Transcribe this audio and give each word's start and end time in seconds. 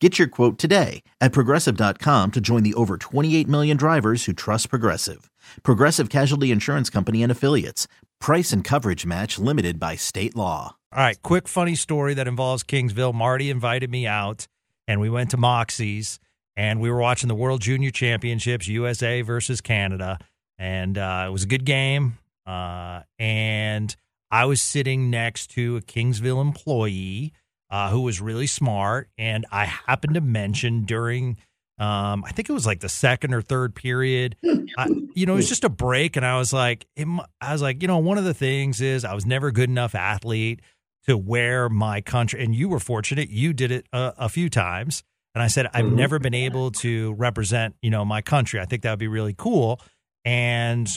Get 0.00 0.18
your 0.18 0.28
quote 0.28 0.58
today 0.58 1.02
at 1.22 1.32
progressive.com 1.32 2.32
to 2.32 2.40
join 2.40 2.62
the 2.62 2.74
over 2.74 2.98
28 2.98 3.48
million 3.48 3.78
drivers 3.78 4.26
who 4.26 4.34
trust 4.34 4.68
Progressive. 4.68 5.30
Progressive 5.62 6.10
Casualty 6.10 6.50
Insurance 6.50 6.90
Company 6.90 7.22
and 7.22 7.32
Affiliates. 7.32 7.88
Price 8.20 8.52
and 8.52 8.62
coverage 8.62 9.06
match 9.06 9.38
limited 9.38 9.80
by 9.80 9.96
state 9.96 10.36
law. 10.36 10.76
All 10.92 11.02
right, 11.02 11.20
quick 11.22 11.48
funny 11.48 11.74
story 11.74 12.12
that 12.12 12.28
involves 12.28 12.62
Kingsville. 12.62 13.14
Marty 13.14 13.48
invited 13.50 13.90
me 13.90 14.06
out, 14.06 14.46
and 14.86 15.00
we 15.00 15.08
went 15.08 15.30
to 15.30 15.38
Moxie's, 15.38 16.18
and 16.56 16.78
we 16.78 16.90
were 16.90 17.00
watching 17.00 17.28
the 17.28 17.34
World 17.34 17.62
Junior 17.62 17.90
Championships, 17.90 18.68
USA 18.68 19.22
versus 19.22 19.62
Canada, 19.62 20.18
and 20.58 20.98
uh, 20.98 21.24
it 21.28 21.32
was 21.32 21.44
a 21.44 21.46
good 21.46 21.64
game. 21.64 22.18
Uh, 22.46 23.00
and 23.18 23.96
I 24.30 24.44
was 24.44 24.60
sitting 24.60 25.08
next 25.10 25.48
to 25.52 25.76
a 25.76 25.80
Kingsville 25.80 26.40
employee 26.40 27.32
uh, 27.70 27.90
who 27.90 28.02
was 28.02 28.20
really 28.20 28.46
smart. 28.46 29.08
And 29.18 29.46
I 29.50 29.64
happened 29.64 30.14
to 30.14 30.20
mention 30.20 30.84
during, 30.84 31.36
um, 31.78 32.24
I 32.24 32.32
think 32.32 32.48
it 32.48 32.52
was 32.52 32.66
like 32.66 32.80
the 32.80 32.88
second 32.88 33.34
or 33.34 33.42
third 33.42 33.74
period, 33.74 34.36
I, 34.78 34.88
you 35.14 35.26
know, 35.26 35.34
it 35.34 35.36
was 35.36 35.48
just 35.48 35.64
a 35.64 35.68
break. 35.68 36.16
And 36.16 36.24
I 36.24 36.38
was 36.38 36.52
like, 36.52 36.86
it, 36.96 37.06
I 37.40 37.52
was 37.52 37.62
like, 37.62 37.82
you 37.82 37.88
know, 37.88 37.98
one 37.98 38.18
of 38.18 38.24
the 38.24 38.34
things 38.34 38.80
is 38.80 39.04
I 39.04 39.14
was 39.14 39.26
never 39.26 39.48
a 39.48 39.52
good 39.52 39.70
enough 39.70 39.94
athlete 39.94 40.60
to 41.06 41.16
wear 41.16 41.68
my 41.68 42.00
country. 42.00 42.42
And 42.42 42.54
you 42.54 42.68
were 42.68 42.80
fortunate, 42.80 43.30
you 43.30 43.52
did 43.52 43.70
it 43.70 43.86
a, 43.92 44.14
a 44.18 44.28
few 44.28 44.48
times. 44.48 45.02
And 45.34 45.42
I 45.42 45.48
said, 45.48 45.68
I've 45.74 45.84
mm-hmm. 45.84 45.96
never 45.96 46.18
been 46.18 46.34
able 46.34 46.70
to 46.70 47.12
represent, 47.14 47.76
you 47.82 47.90
know, 47.90 48.04
my 48.04 48.22
country. 48.22 48.58
I 48.58 48.64
think 48.64 48.82
that 48.82 48.90
would 48.90 48.98
be 48.98 49.06
really 49.06 49.34
cool. 49.36 49.80
And 50.24 50.88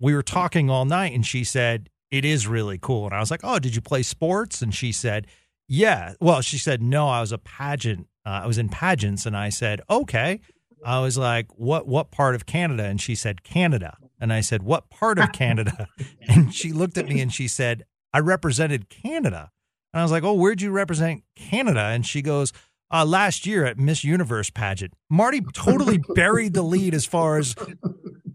we 0.00 0.14
were 0.14 0.22
talking 0.22 0.70
all 0.70 0.84
night, 0.84 1.12
and 1.12 1.26
she 1.26 1.44
said, 1.44 1.90
It 2.10 2.24
is 2.24 2.46
really 2.46 2.78
cool. 2.78 3.06
And 3.06 3.14
I 3.14 3.20
was 3.20 3.30
like, 3.30 3.40
Oh, 3.42 3.58
did 3.58 3.74
you 3.74 3.82
play 3.82 4.02
sports? 4.02 4.62
And 4.62 4.74
she 4.74 4.92
said, 4.92 5.26
yeah. 5.68 6.14
Well, 6.20 6.40
she 6.40 6.58
said, 6.58 6.82
no, 6.82 7.08
I 7.08 7.20
was 7.20 7.32
a 7.32 7.38
pageant. 7.38 8.06
Uh, 8.26 8.42
I 8.44 8.46
was 8.46 8.58
in 8.58 8.68
pageants. 8.68 9.26
And 9.26 9.36
I 9.36 9.48
said, 9.48 9.80
okay. 9.88 10.40
I 10.84 11.00
was 11.00 11.16
like, 11.16 11.46
what, 11.56 11.86
what 11.86 12.10
part 12.10 12.34
of 12.34 12.46
Canada? 12.46 12.84
And 12.84 13.00
she 13.00 13.14
said, 13.14 13.42
Canada. 13.42 13.96
And 14.20 14.32
I 14.32 14.40
said, 14.40 14.62
what 14.62 14.90
part 14.90 15.18
of 15.18 15.32
Canada? 15.32 15.88
and 16.28 16.54
she 16.54 16.72
looked 16.72 16.98
at 16.98 17.06
me 17.06 17.20
and 17.20 17.32
she 17.32 17.48
said, 17.48 17.84
I 18.12 18.20
represented 18.20 18.88
Canada. 18.88 19.50
And 19.92 20.00
I 20.00 20.04
was 20.04 20.12
like, 20.12 20.24
oh, 20.24 20.34
where'd 20.34 20.60
you 20.60 20.70
represent 20.70 21.22
Canada? 21.36 21.80
And 21.80 22.06
she 22.06 22.20
goes, 22.20 22.52
uh, 22.90 23.04
last 23.04 23.46
year 23.46 23.64
at 23.64 23.78
Miss 23.78 24.04
Universe 24.04 24.50
pageant. 24.50 24.92
Marty 25.10 25.40
totally 25.52 25.98
buried 26.14 26.54
the 26.54 26.62
lead 26.62 26.94
as 26.94 27.06
far 27.06 27.38
as 27.38 27.54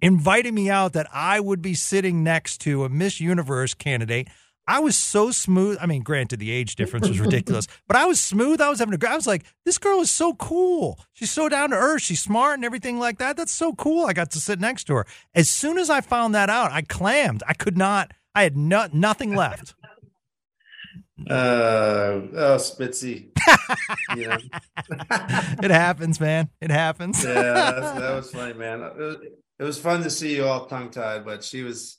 inviting 0.01 0.55
me 0.55 0.69
out 0.69 0.93
that 0.93 1.07
I 1.13 1.39
would 1.39 1.61
be 1.61 1.73
sitting 1.73 2.23
next 2.23 2.59
to 2.61 2.83
a 2.83 2.89
Miss 2.89 3.19
Universe 3.19 3.73
candidate. 3.73 4.27
I 4.69 4.77
was 4.77 4.95
so 4.95 5.31
smooth. 5.31 5.79
I 5.81 5.87
mean, 5.87 6.03
granted, 6.03 6.39
the 6.39 6.51
age 6.51 6.75
difference 6.75 7.07
was 7.07 7.19
ridiculous, 7.19 7.65
but 7.87 7.97
I 7.97 8.05
was 8.05 8.21
smooth. 8.21 8.61
I 8.61 8.69
was 8.69 8.77
having 8.77 8.93
a. 8.93 9.09
I 9.09 9.15
was 9.15 9.25
like, 9.25 9.43
this 9.65 9.79
girl 9.79 9.99
is 9.99 10.11
so 10.11 10.35
cool. 10.35 10.99
She's 11.11 11.31
so 11.31 11.49
down 11.49 11.71
to 11.71 11.75
earth. 11.75 12.03
She's 12.03 12.21
smart 12.21 12.53
and 12.53 12.63
everything 12.63 12.99
like 12.99 13.17
that. 13.17 13.35
That's 13.35 13.51
so 13.51 13.73
cool. 13.73 14.05
I 14.05 14.13
got 14.13 14.29
to 14.31 14.39
sit 14.39 14.59
next 14.59 14.83
to 14.85 14.93
her. 14.93 15.07
As 15.33 15.49
soon 15.49 15.79
as 15.79 15.89
I 15.89 16.01
found 16.01 16.35
that 16.35 16.51
out, 16.51 16.71
I 16.71 16.83
clammed. 16.83 17.41
I 17.47 17.53
could 17.53 17.79
not. 17.79 18.13
I 18.35 18.43
had 18.43 18.55
no, 18.55 18.87
nothing 18.93 19.35
left. 19.35 19.73
Uh 21.27 21.33
oh, 21.33 22.57
Spitzy. 22.57 23.31
yeah. 24.15 24.37
it 25.63 25.71
happens, 25.71 26.19
man. 26.19 26.47
It 26.61 26.69
happens. 26.69 27.23
yeah, 27.23 27.33
that 27.33 28.15
was 28.15 28.29
funny, 28.29 28.53
man. 28.53 28.83
It 28.83 28.97
was, 28.97 29.15
it 29.57 29.63
was 29.63 29.79
fun 29.79 30.03
to 30.03 30.11
see 30.11 30.35
you 30.35 30.45
all 30.45 30.67
tongue 30.67 30.91
tied, 30.91 31.25
but 31.25 31.43
she 31.43 31.63
was. 31.63 31.97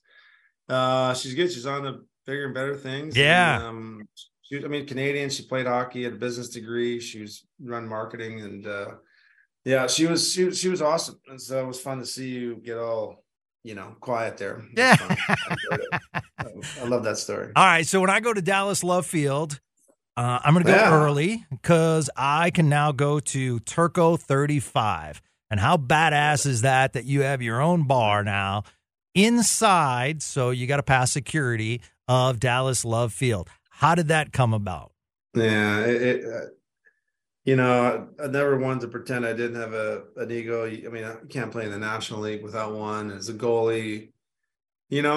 Uh, 0.68 1.14
she's 1.14 1.34
good. 1.34 1.50
She's 1.50 1.66
on 1.66 1.82
the 1.82 2.04
bigger 2.30 2.44
and 2.44 2.54
better 2.54 2.76
things. 2.76 3.16
Yeah. 3.16 3.56
And, 3.56 3.64
um, 3.64 4.08
she, 4.42 4.64
I 4.64 4.68
mean, 4.68 4.86
Canadian. 4.86 5.30
She 5.30 5.42
played 5.42 5.66
hockey, 5.66 6.04
had 6.04 6.14
a 6.14 6.16
business 6.16 6.48
degree. 6.48 7.00
She 7.00 7.20
was 7.20 7.44
run 7.62 7.88
marketing, 7.88 8.40
and 8.40 8.66
uh, 8.66 8.86
yeah, 9.64 9.86
she 9.86 10.06
was 10.06 10.32
she, 10.32 10.52
she 10.52 10.68
was 10.68 10.80
awesome. 10.80 11.20
And 11.28 11.40
so 11.40 11.60
it 11.60 11.66
was 11.66 11.80
fun 11.80 11.98
to 11.98 12.06
see 12.06 12.28
you 12.28 12.56
get 12.56 12.78
all 12.78 13.24
you 13.64 13.74
know 13.74 13.96
quiet 14.00 14.38
there. 14.38 14.64
Yeah, 14.76 14.96
I, 16.10 16.20
I, 16.80 16.84
love 16.84 17.04
that 17.04 17.18
story. 17.18 17.52
All 17.54 17.64
right, 17.64 17.86
so 17.86 18.00
when 18.00 18.10
I 18.10 18.20
go 18.20 18.32
to 18.32 18.42
Dallas 18.42 18.82
Love 18.84 19.06
Field. 19.06 19.60
Uh, 20.16 20.38
I'm 20.44 20.52
going 20.52 20.66
to 20.66 20.70
go 20.70 20.76
yeah. 20.76 20.92
early 20.92 21.46
because 21.50 22.10
I 22.14 22.50
can 22.50 22.68
now 22.68 22.92
go 22.92 23.20
to 23.20 23.60
Turco 23.60 24.18
35. 24.18 25.22
And 25.50 25.58
how 25.58 25.78
badass 25.78 26.44
is 26.46 26.60
that 26.60 26.92
that 26.92 27.06
you 27.06 27.22
have 27.22 27.40
your 27.40 27.62
own 27.62 27.86
bar 27.86 28.22
now 28.22 28.64
inside? 29.14 30.20
So 30.20 30.50
you 30.50 30.66
got 30.66 30.76
to 30.76 30.82
pass 30.82 31.10
security 31.10 31.80
of 32.10 32.40
Dallas 32.40 32.84
Love 32.84 33.12
Field. 33.12 33.48
How 33.70 33.94
did 33.94 34.08
that 34.08 34.32
come 34.32 34.52
about? 34.52 34.90
Yeah, 35.32 35.84
it, 35.84 36.02
it, 36.02 36.24
uh, 36.24 36.46
you 37.44 37.54
know, 37.54 38.08
I, 38.20 38.26
never 38.26 38.58
wanted 38.58 38.80
to 38.80 38.88
pretend 38.88 39.24
I 39.24 39.32
didn't 39.32 39.60
have 39.60 39.74
a 39.74 40.02
an 40.16 40.28
ego. 40.32 40.66
I 40.66 40.88
mean, 40.88 41.04
I 41.04 41.14
can't 41.28 41.52
play 41.52 41.66
in 41.66 41.70
the 41.70 41.78
National 41.78 42.18
League 42.18 42.42
without 42.42 42.74
one. 42.74 43.12
As 43.12 43.28
a 43.28 43.32
goalie, 43.32 44.10
you 44.88 45.02
know, 45.02 45.14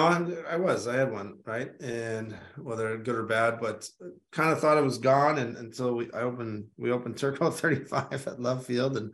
I 0.48 0.54
was, 0.54 0.86
I 0.86 0.94
had 0.94 1.10
one, 1.10 1.38
right? 1.44 1.72
And 1.80 2.32
whether 2.56 2.96
good 2.98 3.16
or 3.16 3.24
bad, 3.24 3.58
but 3.60 3.88
kind 4.30 4.52
of 4.52 4.60
thought 4.60 4.78
it 4.78 4.84
was 4.84 4.98
gone. 4.98 5.38
And 5.38 5.56
until 5.56 5.96
we, 5.96 6.12
I 6.12 6.20
opened, 6.20 6.66
we 6.78 6.92
opened 6.92 7.16
Turco 7.16 7.50
35 7.50 8.28
at 8.28 8.40
Love 8.40 8.64
Field, 8.64 8.96
and 8.96 9.12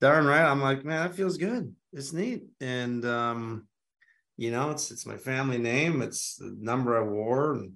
darn 0.00 0.26
right, 0.26 0.48
I'm 0.48 0.62
like, 0.62 0.84
man, 0.84 1.08
that 1.08 1.16
feels 1.16 1.38
good. 1.38 1.74
It's 1.92 2.12
neat. 2.12 2.44
And 2.60 3.04
um, 3.04 3.66
you 4.36 4.50
know 4.50 4.70
it's 4.70 4.90
it's 4.90 5.06
my 5.06 5.16
family 5.16 5.58
name 5.58 6.02
it's 6.02 6.36
the 6.36 6.54
number 6.58 6.98
i 6.98 7.02
wore 7.02 7.54
and 7.54 7.72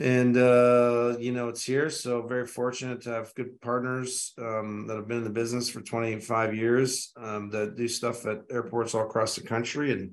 and 0.00 0.36
uh 0.36 1.16
you 1.18 1.32
know 1.32 1.48
it's 1.48 1.64
here 1.64 1.90
so 1.90 2.22
very 2.22 2.46
fortunate 2.46 3.00
to 3.00 3.10
have 3.10 3.34
good 3.34 3.60
partners 3.60 4.32
um 4.38 4.86
that 4.86 4.96
have 4.96 5.08
been 5.08 5.18
in 5.18 5.24
the 5.24 5.30
business 5.30 5.68
for 5.68 5.80
25 5.80 6.54
years 6.54 7.12
um 7.16 7.50
that 7.50 7.76
do 7.76 7.88
stuff 7.88 8.24
at 8.26 8.42
airports 8.50 8.94
all 8.94 9.04
across 9.04 9.34
the 9.34 9.42
country 9.42 9.92
and 9.92 10.12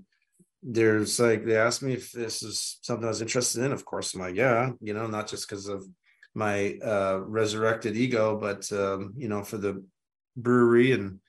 there's 0.64 1.20
like 1.20 1.46
they 1.46 1.56
asked 1.56 1.84
me 1.84 1.94
if 1.94 2.12
this 2.12 2.42
is 2.42 2.80
something 2.82 3.06
i 3.06 3.10
was 3.10 3.22
interested 3.22 3.64
in 3.64 3.72
of 3.72 3.86
course 3.86 4.14
i'm 4.14 4.22
like 4.22 4.36
yeah 4.36 4.72
you 4.82 4.94
know 4.94 5.06
not 5.06 5.28
just 5.28 5.48
because 5.48 5.68
of 5.68 5.86
my 6.34 6.78
uh 6.84 7.20
resurrected 7.24 7.96
ego 7.96 8.38
but 8.38 8.72
um 8.72 9.14
you 9.16 9.28
know 9.28 9.44
for 9.44 9.58
the 9.58 9.84
brewery 10.36 10.92
and 10.92 11.20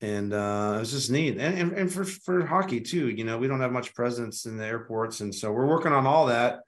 and 0.00 0.32
uh, 0.32 0.76
was 0.78 0.92
just 0.92 1.10
neat. 1.10 1.36
And, 1.38 1.58
and, 1.58 1.72
and 1.72 1.92
for 1.92 2.04
for 2.04 2.46
hockey 2.46 2.80
too. 2.80 3.08
You 3.08 3.24
know, 3.24 3.38
we 3.38 3.48
don't 3.48 3.60
have 3.60 3.72
much 3.72 3.94
presence 3.94 4.46
in 4.46 4.56
the 4.56 4.66
airports, 4.66 5.20
and 5.20 5.34
so 5.34 5.52
we're 5.52 5.66
working 5.66 5.92
on 5.92 6.06
all 6.06 6.26
that 6.26 6.60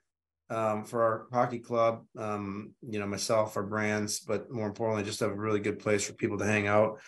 um, 0.49 0.83
for 0.83 1.03
our 1.03 1.25
hockey 1.31 1.59
club. 1.59 2.05
Um, 2.17 2.73
you 2.87 2.99
know, 2.99 3.07
myself, 3.07 3.57
our 3.57 3.63
brands, 3.63 4.19
but 4.19 4.51
more 4.51 4.67
importantly, 4.67 5.03
just 5.03 5.19
have 5.21 5.31
a 5.31 5.35
really 5.35 5.59
good 5.59 5.79
place 5.79 6.05
for 6.05 6.13
people 6.13 6.37
to 6.37 6.45
hang 6.45 6.67
out. 6.67 6.99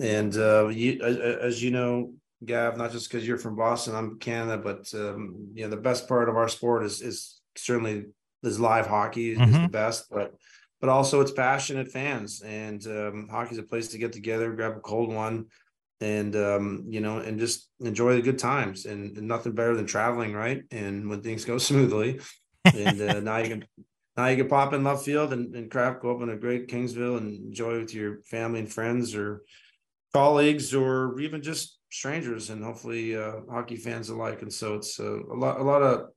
And 0.00 0.36
uh, 0.36 0.68
you, 0.68 1.00
as 1.02 1.62
you 1.62 1.70
know, 1.70 2.14
Gav, 2.44 2.76
not 2.76 2.92
just 2.92 3.10
because 3.10 3.26
you're 3.26 3.38
from 3.38 3.56
Boston, 3.56 3.94
I'm 3.94 4.18
Canada, 4.18 4.62
but 4.62 4.92
um, 4.94 5.48
you 5.54 5.64
know, 5.64 5.70
the 5.70 5.76
best 5.76 6.08
part 6.08 6.28
of 6.28 6.36
our 6.36 6.48
sport 6.48 6.84
is 6.84 7.00
is 7.02 7.40
certainly 7.56 8.06
is 8.42 8.60
live 8.60 8.86
hockey 8.86 9.32
is 9.32 9.38
mm-hmm. 9.38 9.62
the 9.62 9.68
best, 9.68 10.08
but 10.10 10.34
but 10.80 10.88
also 10.88 11.20
it's 11.20 11.32
passionate 11.32 11.90
fans 11.90 12.42
and 12.42 12.86
um, 12.86 13.28
hockey's 13.28 13.58
a 13.58 13.62
place 13.62 13.88
to 13.88 13.98
get 13.98 14.12
together, 14.12 14.52
grab 14.52 14.76
a 14.76 14.80
cold 14.80 15.12
one, 15.12 15.46
and 16.00 16.34
um, 16.36 16.84
you 16.88 17.00
know, 17.00 17.18
and 17.18 17.38
just 17.38 17.68
enjoy 17.80 18.14
the 18.14 18.22
good 18.22 18.38
times. 18.38 18.86
And, 18.86 19.16
and, 19.16 19.26
nothing 19.28 19.52
better 19.52 19.74
than 19.74 19.86
traveling, 19.86 20.32
right? 20.32 20.62
And 20.70 21.08
when 21.08 21.22
things 21.22 21.44
go 21.44 21.58
smoothly, 21.58 22.20
and 22.64 23.00
uh, 23.00 23.20
now 23.20 23.38
you 23.38 23.48
can 23.48 23.64
now 24.16 24.26
you 24.26 24.36
can 24.36 24.48
pop 24.48 24.72
in 24.72 24.84
love 24.84 25.02
field 25.02 25.32
and, 25.32 25.54
and 25.54 25.70
craft 25.70 26.02
go 26.02 26.14
up 26.14 26.22
in 26.22 26.30
a 26.30 26.36
great 26.36 26.68
Kingsville 26.68 27.18
and 27.18 27.46
enjoy 27.46 27.80
with 27.80 27.94
your 27.94 28.20
family 28.22 28.60
and 28.60 28.72
friends 28.72 29.14
or 29.14 29.42
colleagues 30.12 30.74
or 30.74 31.18
even 31.20 31.42
just 31.42 31.78
strangers 31.90 32.50
and 32.50 32.64
hopefully 32.64 33.16
uh, 33.16 33.40
hockey 33.50 33.76
fans 33.76 34.08
alike. 34.08 34.42
And 34.42 34.52
so 34.52 34.74
it's 34.74 34.98
uh, 35.00 35.22
a 35.24 35.36
lot 35.36 35.60
a 35.60 35.62
lot 35.62 35.82
of 35.82 36.08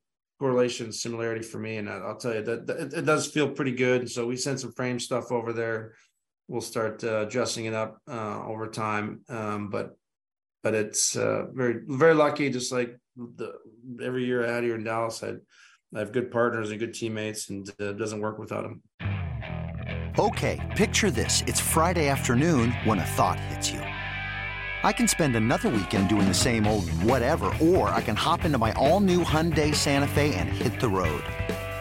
correlation 0.41 0.91
similarity 0.91 1.43
for 1.43 1.59
me 1.59 1.77
and 1.77 1.87
i'll 1.87 2.17
tell 2.17 2.33
you 2.33 2.41
that, 2.41 2.65
that 2.65 2.77
it, 2.77 2.93
it, 2.93 3.05
does 3.05 3.27
feel 3.27 3.47
pretty 3.47 3.73
good 3.73 4.09
so 4.09 4.25
we 4.25 4.35
sent 4.35 4.59
some 4.59 4.71
frame 4.71 4.99
stuff 4.99 5.31
over 5.31 5.53
there 5.53 5.93
we'll 6.47 6.61
start 6.61 7.03
uh, 7.03 7.25
dressing 7.25 7.65
it 7.65 7.73
up 7.73 7.99
uh, 8.07 8.45
over 8.45 8.67
time. 8.67 9.21
Um, 9.29 9.69
but 9.69 9.95
but 10.63 10.73
it's 10.73 11.15
uh, 11.15 11.45
very 11.53 11.81
very 11.87 12.13
lucky 12.13 12.49
just 12.49 12.71
like 12.71 12.97
the 13.15 13.53
every 14.01 14.25
year 14.25 14.45
had 14.45 14.63
here 14.63 14.75
in 14.75 14.83
dallas 14.83 15.23
i 15.23 15.33
i 15.95 15.99
have 15.99 16.11
good 16.11 16.31
partners 16.31 16.69
and 16.69 16.79
good 16.79 16.93
teammates 16.93 17.49
and 17.49 17.69
uh, 17.79 17.89
it 17.89 17.97
doesn't 17.97 18.21
work 18.21 18.37
without 18.37 18.63
them 18.63 18.81
okay 20.17 20.59
picture 20.75 21.11
this. 21.11 21.43
It's 21.47 21.59
friday 21.59 22.07
afternoon 22.07 22.71
when 22.83 22.99
a 22.99 23.05
thought 23.05 23.39
hits 23.39 23.71
you. 23.71 23.81
I 24.83 24.91
can 24.91 25.07
spend 25.07 25.35
another 25.35 25.69
weekend 25.69 26.09
doing 26.09 26.27
the 26.27 26.33
same 26.33 26.65
old 26.65 26.89
whatever, 27.03 27.53
or 27.61 27.89
I 27.89 28.01
can 28.01 28.15
hop 28.15 28.45
into 28.45 28.57
my 28.57 28.71
all-new 28.73 29.23
Hyundai 29.23 29.75
Santa 29.75 30.07
Fe 30.07 30.33
and 30.33 30.49
hit 30.49 30.79
the 30.79 30.89
road. 30.89 31.23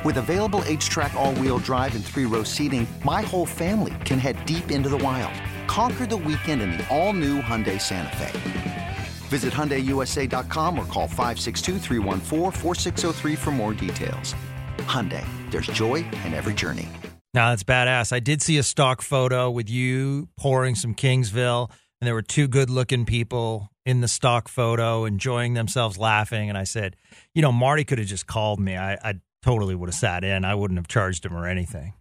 With 0.02 0.16
available 0.16 0.62
H-Track 0.64 1.12
all-wheel 1.12 1.58
drive 1.58 1.94
and 1.94 2.02
three-row 2.02 2.42
seating, 2.42 2.86
my 3.04 3.20
whole 3.20 3.44
family 3.44 3.92
can 4.06 4.18
head 4.18 4.42
deep 4.46 4.70
into 4.70 4.88
the 4.88 4.96
wild. 4.96 5.34
Conquer 5.68 6.06
the 6.06 6.16
weekend 6.16 6.62
in 6.62 6.72
the 6.72 6.88
all-new 6.88 7.42
Hyundai 7.42 7.78
Santa 7.78 8.16
Fe. 8.16 8.98
Visit 9.28 9.52
HyundaiUSA.com 9.52 10.78
or 10.78 10.86
call 10.86 11.06
562 11.06 13.36
for 13.36 13.50
more 13.50 13.74
details. 13.74 14.34
Hyundai, 14.78 15.26
there's 15.50 15.66
joy 15.66 15.96
in 16.24 16.32
every 16.32 16.54
journey. 16.54 16.88
Now, 17.34 17.50
that's 17.50 17.62
badass. 17.62 18.10
I 18.10 18.20
did 18.20 18.40
see 18.40 18.56
a 18.56 18.62
stock 18.62 19.02
photo 19.02 19.50
with 19.50 19.68
you 19.68 20.30
pouring 20.38 20.76
some 20.76 20.94
Kingsville 20.94 21.70
and 22.00 22.06
there 22.06 22.14
were 22.14 22.22
two 22.22 22.48
good 22.48 22.70
looking 22.70 23.04
people 23.04 23.68
in 23.84 24.00
the 24.00 24.08
stock 24.08 24.48
photo 24.48 25.04
enjoying 25.04 25.52
themselves 25.52 25.98
laughing. 25.98 26.48
And 26.48 26.56
I 26.56 26.64
said, 26.64 26.96
you 27.34 27.42
know, 27.42 27.52
Marty 27.52 27.84
could 27.84 27.98
have 27.98 28.08
just 28.08 28.26
called 28.26 28.58
me. 28.58 28.76
I, 28.76 28.94
I 28.94 29.14
totally 29.42 29.74
would 29.74 29.88
have 29.88 29.94
sat 29.94 30.24
in. 30.24 30.44
I 30.44 30.54
wouldn't 30.54 30.78
have 30.78 30.88
charged 30.88 31.24
him 31.24 31.34
or 31.34 31.46
anything. 31.46 31.94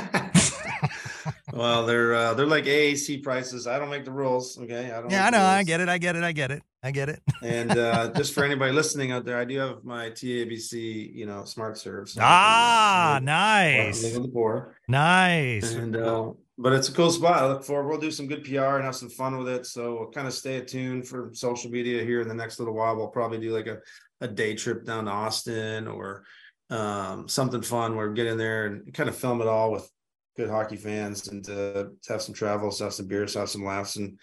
well, 1.54 1.86
they're 1.86 2.16
uh, 2.16 2.34
they're 2.34 2.46
like 2.46 2.66
AAC 2.66 3.22
prices. 3.22 3.68
I 3.68 3.78
don't 3.78 3.90
make 3.90 4.06
the 4.06 4.12
rules. 4.12 4.58
Okay, 4.58 4.92
I 4.92 5.02
don't. 5.02 5.12
Yeah, 5.12 5.28
I 5.28 5.30
know. 5.30 5.42
I 5.42 5.64
get 5.64 5.82
it. 5.82 5.90
I 5.90 5.98
get 5.98 6.16
it. 6.16 6.24
I 6.24 6.32
get 6.32 6.52
it. 6.52 6.64
I 6.82 6.92
get 6.92 7.10
it. 7.10 7.22
and 7.44 7.78
uh, 7.78 8.12
just 8.16 8.34
for 8.34 8.44
anybody 8.44 8.72
listening 8.72 9.12
out 9.12 9.26
there, 9.26 9.38
I 9.38 9.46
do 9.46 9.58
have 9.60 9.84
my 9.84 10.10
TABC, 10.10 11.14
you 11.14 11.26
know, 11.26 11.46
smart 11.46 11.78
serves. 11.78 12.14
So 12.14 12.22
ah, 12.24 13.20
nice. 13.22 14.04
Living 14.04 14.24
the 14.24 14.30
poor. 14.30 14.76
Nice. 14.88 15.74
And 15.74 15.96
uh, 15.96 16.32
but 16.58 16.74
it's 16.74 16.90
a 16.90 16.94
cool 16.94 17.12
spot. 17.12 17.44
I 17.44 17.48
look 17.48 17.64
forward. 17.64 17.90
We'll 17.90 18.00
do 18.00 18.12
some 18.12 18.28
good 18.28 18.44
PR 18.44 18.76
and 18.76 18.86
have 18.86 18.96
some 18.96 19.10
fun 19.10 19.38
with 19.38 19.50
it. 19.50 19.66
So 19.66 19.96
we'll 19.96 20.12
kind 20.12 20.28
of 20.28 20.34
stay 20.34 20.58
attuned 20.58 21.08
for 21.08 21.32
social 21.34 21.70
media 21.72 22.04
here 22.04 22.22
in 22.22 22.28
the 22.28 22.34
next 22.34 22.60
little 22.60 22.74
while. 22.74 22.96
We'll 22.96 23.08
probably 23.08 23.40
do 23.40 23.54
like 23.54 23.68
a, 23.68 23.80
a 24.22 24.28
day 24.28 24.56
trip 24.56 24.86
down 24.86 25.06
to 25.06 25.12
Austin 25.12 25.88
or 25.88 26.24
um, 26.70 27.28
something 27.28 27.62
fun 27.62 27.96
where 27.96 28.10
we 28.10 28.16
get 28.16 28.28
in 28.28 28.38
there 28.38 28.68
and 28.68 28.94
kind 28.94 29.10
of 29.10 29.16
film 29.16 29.42
it 29.42 29.48
all 29.48 29.72
with 29.72 29.90
good 30.38 30.50
hockey 30.50 30.76
fans 30.76 31.28
and 31.28 31.50
uh, 31.50 31.86
have 32.08 32.22
some 32.22 32.36
travels, 32.36 32.80
have 32.80 32.94
some 32.94 33.08
beers, 33.08 33.34
have 33.34 33.50
some 33.50 33.64
laughs, 33.64 33.96
and 33.96 34.20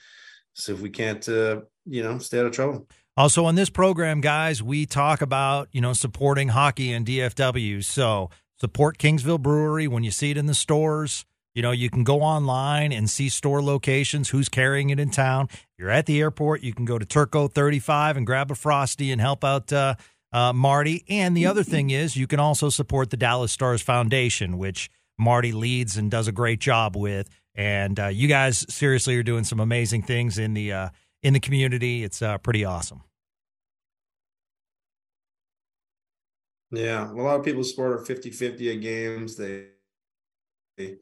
see 0.55 0.73
if 0.73 0.81
we 0.81 0.91
can't, 0.91 1.29
uh, 1.29 1.61
you 1.85 2.03
know, 2.03 2.19
stay 2.19 2.39
out 2.39 2.47
of 2.47 2.53
trouble. 2.53 2.87
Also 3.17 3.45
on 3.45 3.55
this 3.55 3.71
program, 3.71 4.21
guys, 4.21 4.63
we 4.63 4.87
talk 4.87 5.23
about 5.23 5.69
you 5.73 5.81
know 5.81 5.93
supporting 5.93 6.49
hockey 6.49 6.93
and 6.93 7.07
DFW. 7.07 7.83
So 7.85 8.31
support 8.61 8.99
Kingsville 8.99 9.41
Brewery 9.41 9.89
when 9.89 10.05
you 10.05 10.11
see 10.11 10.31
it 10.31 10.37
in 10.37 10.47
the 10.47 10.55
stores 10.55 11.25
you 11.57 11.63
know, 11.63 11.71
you 11.71 11.89
can 11.89 12.05
go 12.05 12.21
online 12.21 12.93
and 12.93 13.09
see 13.09 13.31
store 13.31 13.63
locations, 13.63 14.29
who's 14.29 14.51
carrying 14.51 14.91
it 14.91 15.01
in 15.01 15.09
town. 15.09 15.49
If 15.51 15.67
you're 15.79 15.89
at 15.89 16.05
the 16.05 16.21
airport, 16.21 16.63
you 16.63 16.75
can 16.75 16.85
go 16.85 16.99
to 16.99 17.07
Turco 17.07 17.49
35 17.49 18.19
and 18.19 18.27
grab 18.27 18.51
a 18.51 18.55
Frosty 18.55 19.11
and 19.11 19.23
help 19.23 19.43
out 19.43 19.73
uh, 19.73 19.95
uh, 20.33 20.53
Marty. 20.53 21.05
And 21.09 21.37
the 21.37 21.47
other 21.47 21.63
thing 21.63 21.91
is, 21.91 22.17
you 22.17 22.27
can 22.27 22.41
also 22.41 22.69
support 22.69 23.11
the 23.11 23.17
Dallas 23.17 23.53
Stars 23.53 23.83
Foundation, 23.83 24.59
which 24.59 24.91
Marty 25.19 25.53
leads 25.53 25.97
and 25.97 26.11
does 26.11 26.29
a 26.29 26.33
great 26.33 26.61
job 26.61 26.97
with. 26.97 27.29
And 27.55 27.99
uh, 27.99 28.09
you 28.09 28.29
guys 28.29 28.67
seriously 28.69 29.17
are 29.17 29.23
doing 29.23 29.45
some 29.45 29.61
amazing 29.61 30.03
things 30.03 30.39
in 30.39 30.55
the 30.55 30.73
uh, 30.73 30.89
in 31.23 31.33
the 31.33 31.41
community. 31.41 32.05
It's 32.05 32.21
uh, 32.21 32.39
pretty 32.39 32.65
awesome. 32.65 33.03
Yeah, 36.71 37.11
a 37.11 37.15
lot 37.15 37.39
of 37.39 37.45
people 37.45 37.63
support 37.63 37.93
our 37.93 38.05
50-50 38.05 38.75
at 38.75 38.81
games. 38.81 39.37
They, 39.37 39.67
they 40.77 40.97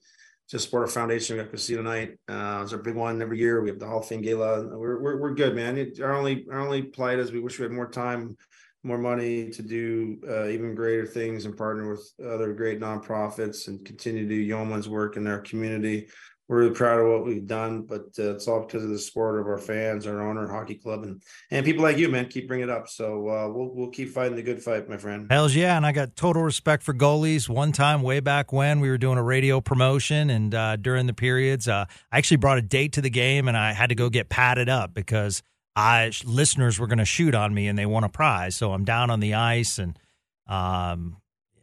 just 0.49 0.65
support 0.67 0.83
our 0.83 0.89
foundation. 0.89 1.37
We 1.37 1.43
got 1.43 1.51
casino 1.51 1.83
night. 1.83 2.19
Uh, 2.29 2.61
it's 2.63 2.73
our 2.73 2.79
big 2.79 2.95
one 2.95 3.21
every 3.23 3.39
year. 3.39 3.63
We 3.63 3.71
have 3.71 3.79
the 3.79 3.87
Hall 3.87 4.01
of 4.01 4.07
Fame 4.07 4.21
gala. 4.21 4.67
We're 4.77 5.01
we're, 5.01 5.17
we're 5.21 5.35
good, 5.35 5.55
man. 5.57 5.79
It, 5.79 6.01
our 6.01 6.15
only 6.15 6.47
our 6.53 6.61
only 6.61 6.83
plight 6.83 7.19
is 7.19 7.33
we 7.33 7.41
wish 7.41 7.59
we 7.59 7.65
had 7.65 7.73
more 7.73 7.89
time, 7.89 8.37
more 8.85 8.99
money 8.99 9.51
to 9.51 9.63
do 9.63 10.19
uh, 10.29 10.47
even 10.49 10.75
greater 10.75 11.07
things 11.07 11.47
and 11.47 11.57
partner 11.57 11.91
with 11.91 12.13
other 12.25 12.53
great 12.53 12.81
nonprofits 12.81 13.69
and 13.69 13.85
continue 13.85 14.23
to 14.23 14.29
do 14.29 14.35
yeoman's 14.35 14.89
work 14.89 15.17
in 15.17 15.27
our 15.27 15.41
community 15.41 16.07
we're 16.49 16.59
really 16.59 16.75
proud 16.75 17.01
of 17.01 17.07
what 17.07 17.25
we've 17.25 17.47
done, 17.47 17.83
but 17.83 18.03
uh, 18.19 18.35
it's 18.35 18.47
all 18.49 18.61
because 18.61 18.85
of 18.85 18.91
the 18.91 18.99
support 18.99 19.41
of 19.41 19.47
our 19.47 19.59
fans, 19.59 20.07
our 20.07 20.21
owner, 20.21 20.47
hockey 20.47 20.75
club, 20.75 21.03
and 21.03 21.23
and 21.51 21.65
people 21.65 21.83
like 21.83 21.97
you, 21.97 22.11
man. 22.11 22.29
Keep 22.29 22.49
bringing 22.49 22.69
it 22.69 22.71
up. 22.71 22.89
So 22.89 23.29
uh, 23.29 23.49
we'll 23.49 23.75
we'll 23.75 23.89
keep 23.89 24.11
fighting 24.11 24.37
the 24.37 24.43
good 24.43 24.63
fight, 24.63 24.89
my 24.89 24.99
friend. 24.99 25.27
Hell's 25.31 25.55
yeah, 25.55 25.77
and 25.77 25.87
I 25.87 25.93
got 25.93 26.17
total 26.17 26.43
respect 26.43 26.83
for 26.83 26.93
goalies. 26.93 27.49
One 27.49 27.73
time, 27.73 28.03
way 28.03 28.21
back 28.21 28.53
when 28.53 28.81
we 28.81 28.91
were 28.91 28.99
doing 28.99 29.17
a 29.17 29.23
radio 29.23 29.63
promotion, 29.63 30.29
and 30.29 30.55
uh, 30.55 30.77
during 30.77 31.07
the 31.07 31.15
periods, 31.15 31.67
uh, 31.67 31.87
I 32.13 32.19
actually 32.19 32.37
brought 32.39 32.59
a 32.59 32.63
date 32.63 32.93
to 32.93 33.01
the 33.01 33.11
game, 33.11 33.49
and 33.49 33.57
I 33.57 33.73
had 33.73 33.89
to 33.89 33.95
go 33.95 34.11
get 34.11 34.29
padded 34.29 34.69
up 34.69 34.93
because 34.93 35.43
I 35.77 36.13
listeners 36.25 36.79
were 36.79 36.87
going 36.87 36.99
to 36.99 37.05
shoot 37.05 37.35
on 37.35 37.53
me, 37.53 37.69
and 37.69 37.79
they 37.79 37.87
won 37.87 38.05
a 38.05 38.09
prize. 38.09 38.57
So 38.57 38.73
I'm 38.73 38.85
down 38.85 39.11
on 39.11 39.21
the 39.21 39.35
ice, 39.35 39.79
and 39.79 39.99
um, 40.47 41.17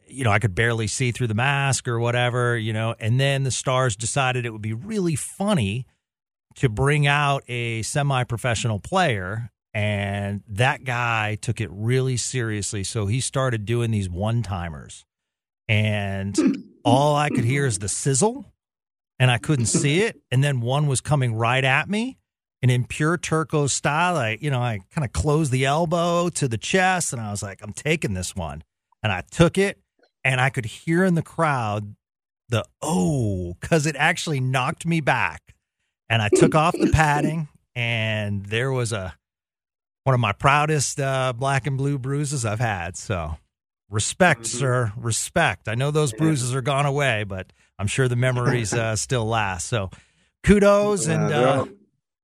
you 0.08 0.24
know, 0.24 0.31
I 0.31 0.40
could 0.40 0.54
barely 0.54 0.88
see 0.88 1.12
through 1.12 1.28
the 1.28 1.34
mask 1.34 1.88
or 1.88 2.00
whatever, 2.00 2.58
you 2.58 2.74
know. 2.74 2.96
And 3.00 3.20
then 3.20 3.44
the 3.44 3.51
Stars 3.51 3.96
decided 3.96 4.46
it 4.46 4.51
would 4.51 4.62
be 4.62 4.74
really 4.74 5.15
funny 5.15 5.86
to 6.56 6.70
bring 6.70 7.08
out 7.08 7.44
a 7.48 7.82
semi 7.84 8.24
professional 8.25 8.80
player. 8.80 9.51
And 9.74 10.44
that 10.50 10.84
guy 10.84 11.38
took 11.41 11.62
it 11.62 11.70
really 11.72 12.18
seriously. 12.18 12.84
So 12.84 13.06
he 13.06 13.22
started 13.22 13.65
doing 13.65 13.91
these 13.91 14.10
one 14.10 14.44
timers. 14.44 15.06
And 15.70 16.38
all 16.86 17.15
I 17.15 17.30
could 17.30 17.46
hear 17.46 17.65
is 17.65 17.80
the 17.80 17.88
sizzle, 17.88 18.51
and 19.18 19.32
I 19.32 19.38
couldn't 19.38 19.68
see 19.68 20.01
it. 20.01 20.20
And 20.30 20.44
then 20.44 20.60
one 20.60 20.88
was 20.88 21.00
coming 21.00 21.34
right 21.36 21.63
at 21.63 21.89
me. 21.89 22.18
And 22.62 22.70
in 22.70 22.86
pure 22.86 23.18
Turco 23.18 23.68
style, 23.68 24.18
I, 24.18 24.38
you 24.39 24.51
know, 24.51 24.62
I 24.62 24.82
kind 24.91 25.03
of 25.03 25.12
closed 25.13 25.51
the 25.51 25.65
elbow 25.65 26.30
to 26.30 26.48
the 26.48 26.58
chest 26.58 27.12
and 27.12 27.22
I 27.22 27.32
was 27.32 27.41
like, 27.41 27.60
I'm 27.63 27.74
taking 27.74 28.13
this 28.13 28.36
one. 28.36 28.63
And 29.01 29.12
I 29.12 29.24
took 29.32 29.58
it 29.58 29.80
and 30.24 30.39
I 30.39 30.50
could 30.50 30.65
hear 30.65 31.03
in 31.03 31.15
the 31.15 31.24
crowd 31.24 31.96
the 32.50 32.65
oh, 32.82 33.56
because 33.60 33.88
it 33.88 33.96
actually 33.98 34.39
knocked 34.39 34.86
me 34.86 35.01
back. 35.01 35.56
And 36.10 36.22
I 36.22 36.30
took 36.30 36.53
off 36.56 36.75
the 36.77 36.91
padding, 36.91 37.48
and 37.74 38.46
there 38.46 38.70
was 38.70 38.91
a 38.91 39.15
one 40.03 40.13
of 40.13 40.20
my 40.20 40.34
proudest 40.34 41.00
uh, 41.00 41.32
black 41.32 41.65
and 41.65 41.77
blue 41.77 41.98
bruises 41.98 42.46
I've 42.46 42.60
had. 42.60 42.98
So 42.98 43.38
respect, 43.89 44.41
mm-hmm. 44.41 44.58
sir, 44.58 44.94
respect. 44.98 45.70
I 45.70 45.75
know 45.75 45.89
those 45.89 46.12
bruises 46.12 46.53
are 46.53 46.62
gone 46.62 46.86
away, 46.86 47.24
but 47.24 47.53
I'm 47.80 47.88
sure 47.88 48.10
the 48.10 48.18
memories 48.18 48.74
uh, 48.74 48.98
still 48.98 49.25
last. 49.25 49.68
So 49.68 49.89
kudos 50.44 51.08
and 51.08 51.32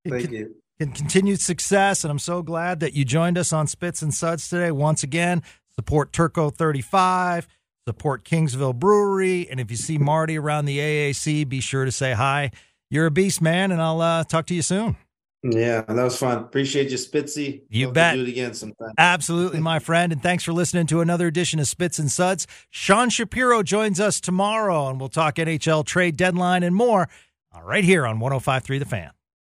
thank 0.09 0.31
you. 0.31 0.55
And 0.79 0.93
continued 0.93 1.41
success. 1.41 2.03
And 2.03 2.11
I'm 2.11 2.19
so 2.19 2.41
glad 2.41 2.79
that 2.81 2.93
you 2.93 3.03
joined 3.03 3.37
us 3.37 3.51
on 3.51 3.67
Spits 3.67 4.01
and 4.01 4.13
Suds 4.13 4.47
today. 4.47 4.71
Once 4.71 5.03
again, 5.03 5.41
support 5.75 6.13
Turco 6.13 6.49
35 6.49 7.47
support 7.87 8.25
Kingsville 8.25 8.75
Brewery. 8.75 9.47
And 9.49 9.61
if 9.61 9.71
you 9.71 9.77
see 9.77 9.97
Marty 9.97 10.37
around 10.37 10.65
the 10.65 10.77
AAC, 10.77 11.47
be 11.47 11.61
sure 11.61 11.85
to 11.85 11.91
say 11.91 12.11
hi. 12.11 12.51
You're 12.89 13.05
a 13.05 13.11
beast, 13.11 13.41
man, 13.41 13.71
and 13.71 13.81
I'll 13.81 14.01
uh, 14.01 14.25
talk 14.25 14.45
to 14.47 14.53
you 14.53 14.61
soon. 14.61 14.97
Yeah, 15.41 15.81
that 15.87 16.03
was 16.03 16.17
fun. 16.17 16.39
Appreciate 16.39 16.89
you, 16.89 16.97
Spitzy. 16.97 17.61
You 17.69 17.85
Hope 17.85 17.93
bet. 17.93 18.15
do 18.15 18.23
it 18.23 18.27
again 18.27 18.53
sometime. 18.53 18.91
Absolutely, 18.97 19.61
my 19.61 19.79
friend. 19.79 20.11
And 20.11 20.21
thanks 20.21 20.43
for 20.43 20.51
listening 20.51 20.87
to 20.87 20.99
another 20.99 21.27
edition 21.27 21.61
of 21.61 21.67
Spits 21.67 21.97
and 21.97 22.11
Suds. 22.11 22.45
Sean 22.69 23.09
Shapiro 23.09 23.63
joins 23.63 24.01
us 24.01 24.19
tomorrow, 24.19 24.89
and 24.89 24.99
we'll 24.99 25.07
talk 25.07 25.35
NHL 25.35 25.85
trade 25.85 26.17
deadline 26.17 26.63
and 26.63 26.75
more 26.75 27.07
uh, 27.55 27.61
right 27.61 27.85
here 27.85 28.05
on 28.05 28.19
1053 28.19 28.79
The 28.79 28.85
Fan. 28.85 29.11